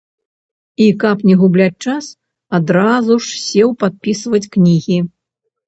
І, 0.85 0.87
каб 1.03 1.17
не 1.31 1.35
губляць 1.41 1.83
час, 1.85 2.09
адразу 2.59 3.21
ж 3.29 3.39
сеў 3.45 3.77
падпісваць 3.87 4.45
кнігі. 4.59 5.01